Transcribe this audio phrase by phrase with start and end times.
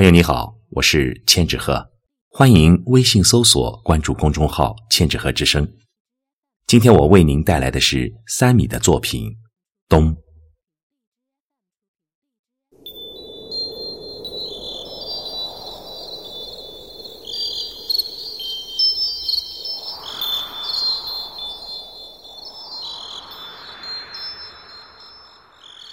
[0.00, 1.90] 朋友你好，我是千纸鹤，
[2.30, 5.70] 欢迎微信搜索关注公众号“千纸鹤之声”。
[6.66, 9.30] 今天我为您带来的是三米的作品
[9.90, 10.16] 《冬》。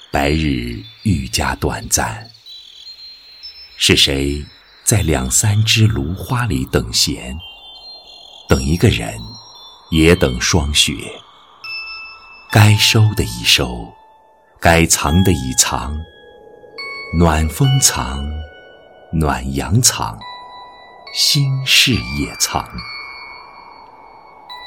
[0.09, 2.36] 白日愈加短暂。
[3.79, 4.43] 是谁
[4.83, 7.37] 在两三枝芦花里等闲？
[8.49, 9.15] 等一个人，
[9.91, 10.93] 也等霜雪。
[12.51, 13.93] 该收的已收，
[14.59, 15.95] 该藏的已藏。
[17.19, 18.27] 暖风藏，
[19.13, 20.17] 暖阳藏，
[21.13, 22.67] 心事也藏。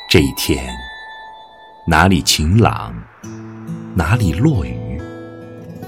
[0.08, 0.72] 这一天，
[1.84, 2.94] 哪里晴朗，
[3.96, 5.02] 哪里落雨，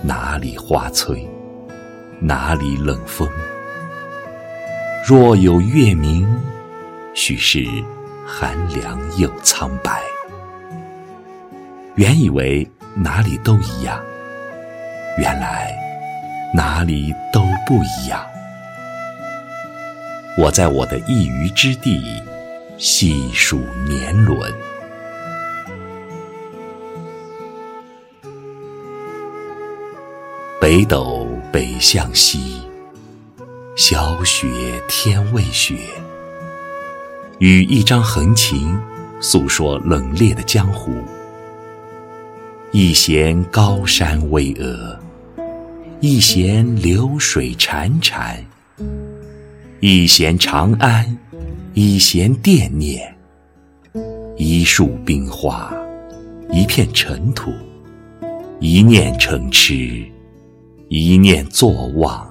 [0.02, 1.31] 哪里花翠。
[2.24, 3.28] 哪里冷风？
[5.04, 6.24] 若有月明，
[7.14, 7.66] 许是
[8.24, 10.00] 寒凉又苍白。
[11.96, 14.00] 原以为哪里都一样，
[15.18, 15.74] 原来
[16.54, 18.24] 哪里都不一样。
[20.38, 22.22] 我在我的一隅之地
[22.78, 24.52] 细数年轮，
[30.60, 31.21] 北斗。
[31.52, 32.62] 北向西，
[33.76, 34.48] 小雪
[34.88, 35.76] 天未雪。
[37.40, 38.74] 与一张横琴，
[39.20, 40.90] 诉说冷冽的江湖。
[42.70, 44.96] 一弦高山巍峨，
[46.00, 48.36] 一弦流水潺潺。
[49.80, 51.18] 一弦长安，
[51.74, 53.14] 一弦惦念。
[54.38, 55.70] 一树冰花，
[56.50, 57.52] 一片尘土，
[58.58, 60.02] 一念成痴。
[60.94, 62.30] 一念坐望，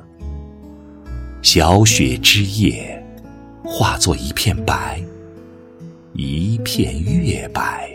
[1.42, 3.04] 小雪之夜，
[3.64, 5.04] 化作一片白，
[6.14, 7.90] 一片月白。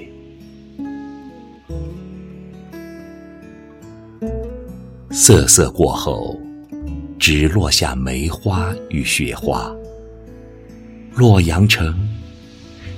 [5.12, 6.36] 瑟瑟过后，
[7.16, 9.72] 只落下梅花与雪花。
[11.14, 11.96] 洛阳城，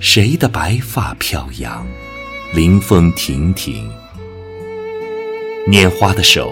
[0.01, 1.87] 谁的白发飘扬，
[2.55, 3.91] 临风亭亭？
[5.67, 6.51] 拈花的手。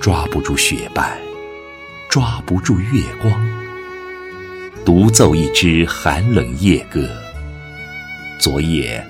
[0.00, 1.18] 抓不住雪瓣，
[2.08, 3.30] 抓不住月光，
[4.82, 7.06] 独奏一支寒冷夜歌。
[8.38, 9.06] 昨夜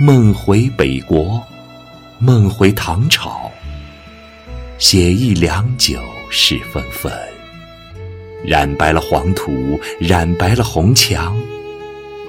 [0.00, 1.46] 梦回北国，
[2.18, 3.52] 梦回唐朝，
[4.78, 6.00] 写意良久
[6.30, 7.12] 是纷纷，
[8.42, 11.38] 染白了黄土，染白了红墙，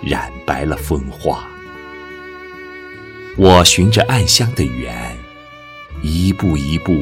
[0.06, 1.48] 染白了风花。
[3.38, 5.23] 我寻着暗香的缘。
[6.06, 6.94] 一步一步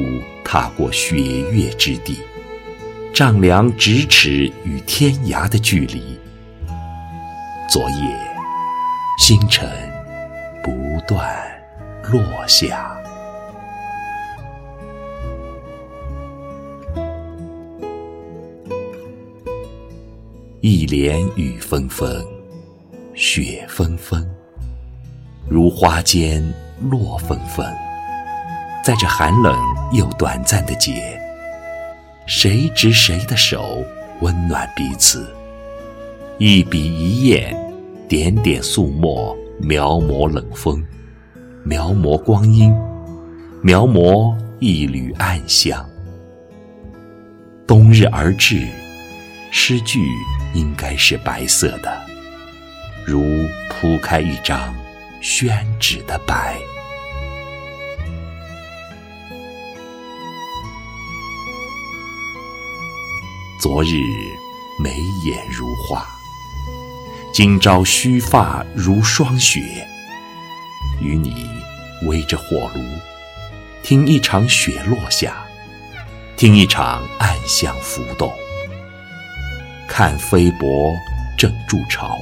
[0.44, 1.16] 踏过雪
[1.50, 2.20] 月之地，
[3.12, 6.16] 丈量咫尺与天涯的距离。
[7.68, 8.16] 昨夜，
[9.18, 9.68] 星辰
[10.62, 10.70] 不
[11.04, 11.36] 断
[12.12, 12.96] 落下，
[20.60, 22.24] 一帘雨纷纷，
[23.14, 24.24] 雪纷纷，
[25.48, 26.40] 如花间
[26.88, 27.66] 落纷纷。
[28.82, 29.56] 在这寒冷
[29.92, 31.16] 又短暂的节，
[32.26, 33.84] 谁执谁的手，
[34.20, 35.32] 温暖彼此？
[36.38, 37.56] 一笔一砚，
[38.08, 40.84] 点点素墨，描摹冷风，
[41.62, 42.74] 描摹光阴，
[43.62, 45.88] 描摹一缕暗香。
[47.64, 48.66] 冬日而至，
[49.52, 50.00] 诗句
[50.54, 52.02] 应该是白色的，
[53.06, 53.22] 如
[53.70, 54.74] 铺开一张
[55.20, 56.56] 宣纸的白。
[63.62, 64.02] 昨日
[64.76, 64.90] 眉
[65.24, 66.04] 眼如画，
[67.32, 69.86] 今朝须发如霜雪。
[71.00, 71.48] 与你
[72.08, 72.82] 围着火炉，
[73.80, 75.44] 听一场雪落下，
[76.36, 78.32] 听一场暗香浮动。
[79.86, 80.92] 看飞薄
[81.38, 82.18] 正筑巢，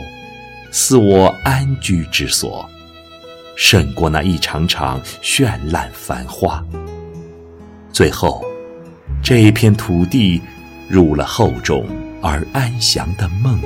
[0.70, 2.68] 似我安居之所，
[3.56, 6.62] 胜过那一场场绚烂繁花。
[7.94, 8.44] 最后，
[9.22, 10.38] 这一片土地。
[10.90, 11.86] 入了厚重
[12.20, 13.60] 而安详的梦，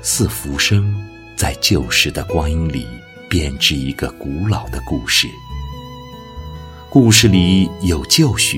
[0.00, 0.96] 似浮生
[1.36, 2.86] 在旧时的光阴里
[3.28, 5.28] 编织一个古老的故事。
[6.88, 8.56] 故事里有旧雪，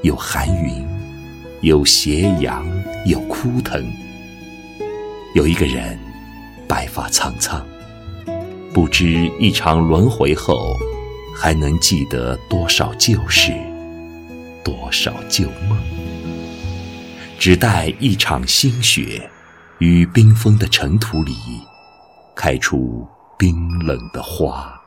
[0.00, 0.88] 有寒云，
[1.60, 2.64] 有斜阳，
[3.04, 3.86] 有枯藤。
[5.34, 5.98] 有一个人，
[6.66, 7.62] 白发苍苍，
[8.72, 10.74] 不知一场轮回后。
[11.42, 13.50] 还能记得多少旧事，
[14.62, 15.78] 多少旧梦？
[17.38, 19.30] 只待一场新雪，
[19.78, 21.32] 于冰封的尘土里，
[22.36, 23.08] 开出
[23.38, 24.79] 冰冷的花。